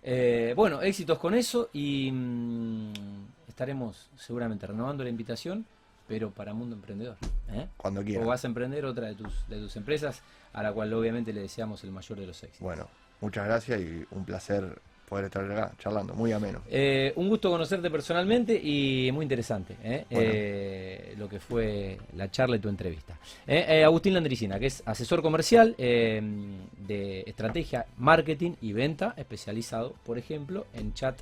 Eh, 0.02 0.52
bueno, 0.56 0.82
éxitos 0.82 1.18
con 1.18 1.34
eso 1.34 1.68
y 1.72 2.10
mm, 2.12 2.92
estaremos 3.48 4.08
seguramente 4.16 4.66
renovando 4.66 5.02
la 5.02 5.10
invitación, 5.10 5.66
pero 6.06 6.30
para 6.30 6.54
Mundo 6.54 6.76
Emprendedor. 6.76 7.16
¿eh? 7.50 7.66
Cuando 7.76 8.00
O 8.02 8.04
quieran. 8.04 8.26
vas 8.26 8.44
a 8.44 8.46
emprender 8.46 8.84
otra 8.84 9.08
de 9.08 9.14
tus, 9.16 9.48
de 9.48 9.58
tus 9.58 9.74
empresas, 9.76 10.22
a 10.52 10.62
la 10.62 10.72
cual 10.72 10.92
obviamente 10.94 11.32
le 11.32 11.40
deseamos 11.40 11.82
el 11.82 11.90
mayor 11.90 12.20
de 12.20 12.26
los 12.28 12.40
éxitos. 12.44 12.60
Bueno, 12.60 12.86
muchas 13.20 13.46
gracias 13.46 13.80
y 13.80 14.04
un 14.10 14.24
placer 14.24 14.78
poder 15.06 15.26
estar 15.26 15.50
acá 15.50 15.72
charlando, 15.78 16.14
muy 16.14 16.32
ameno. 16.32 16.62
Eh, 16.68 17.12
un 17.16 17.28
gusto 17.28 17.48
conocerte 17.50 17.90
personalmente 17.90 18.54
y 18.54 19.10
muy 19.12 19.22
interesante 19.22 19.76
¿eh? 19.82 20.04
Bueno. 20.10 20.30
Eh, 20.32 21.14
lo 21.16 21.28
que 21.28 21.38
fue 21.38 21.96
la 22.16 22.30
charla 22.30 22.56
y 22.56 22.58
tu 22.58 22.68
entrevista. 22.68 23.16
Eh, 23.46 23.84
Agustín 23.84 24.14
Landricina, 24.14 24.58
que 24.58 24.66
es 24.66 24.82
asesor 24.84 25.22
comercial 25.22 25.74
de 25.78 27.24
estrategia, 27.26 27.86
marketing 27.98 28.52
y 28.60 28.72
venta, 28.72 29.14
especializado, 29.16 29.94
por 30.04 30.18
ejemplo, 30.18 30.66
en 30.74 30.92
chat 30.92 31.18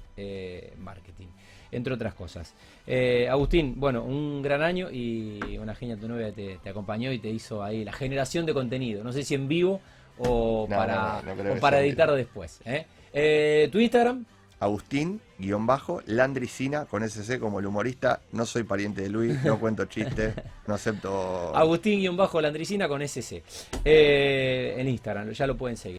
marketing, 0.78 1.28
entre 1.70 1.94
otras 1.94 2.14
cosas. 2.14 2.54
Eh, 2.86 3.28
Agustín, 3.28 3.74
bueno, 3.76 4.02
un 4.02 4.42
gran 4.42 4.62
año 4.62 4.90
y 4.90 5.58
una 5.58 5.74
genia 5.74 5.96
tu 5.96 6.08
novia 6.08 6.32
te, 6.32 6.58
te 6.62 6.70
acompañó 6.70 7.12
y 7.12 7.18
te 7.18 7.28
hizo 7.28 7.62
ahí 7.62 7.84
la 7.84 7.92
generación 7.92 8.46
de 8.46 8.54
contenido. 8.54 9.04
No 9.04 9.12
sé 9.12 9.22
si 9.24 9.34
en 9.34 9.46
vivo 9.46 9.80
o 10.18 10.66
No, 10.68 10.76
para, 10.76 11.23
no, 11.23 11.35
no, 11.35 11.52
o 11.52 11.56
para 11.61 11.80
editar 11.80 12.11
después. 12.12 12.61
¿eh? 12.64 12.87
Eh, 13.12 13.68
¿Tu 13.71 13.78
Instagram? 13.80 14.25
Agustín, 14.61 15.21
guion 15.38 15.66
bajo, 15.66 16.00
Landricina, 16.06 16.87
con 16.87 17.02
SC 17.02 17.38
como 17.38 17.61
el 17.61 17.66
humorista. 17.66 18.21
No 18.33 18.47
soy 18.47 18.62
pariente 18.62 19.02
de 19.02 19.11
Luis, 19.11 19.42
no 19.44 19.61
cuento 19.61 19.85
chistes, 19.85 20.35
no 20.66 20.75
acepto... 20.75 21.54
Agustín-Landricina 21.54 22.88
con 22.88 23.02
SC. 23.06 23.42
Eh, 23.85 24.76
en 24.78 24.88
Instagram, 24.88 25.33
ya 25.33 25.47
lo 25.47 25.56
pueden 25.56 25.76
seguir. 25.76 25.99